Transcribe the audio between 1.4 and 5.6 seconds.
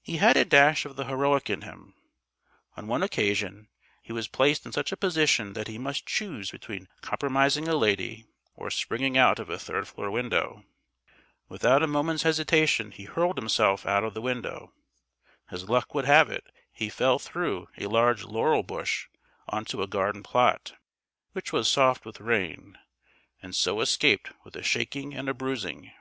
in him. On one occasion he was placed in such a position